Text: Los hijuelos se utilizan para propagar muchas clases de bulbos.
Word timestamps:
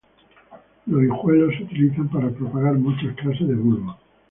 Los 0.87 1.03
hijuelos 1.03 1.53
se 1.55 1.61
utilizan 1.63 2.09
para 2.09 2.31
propagar 2.31 2.73
muchas 2.73 3.15
clases 3.17 3.47
de 3.47 3.53
bulbos. 3.53 3.97